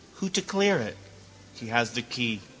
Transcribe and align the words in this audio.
Who 0.15 0.29
to 0.29 0.41
clear 0.41 0.79
it? 0.79 0.97
He 1.53 1.67
has 1.67 1.91
the 1.91 2.01
key. 2.01 2.41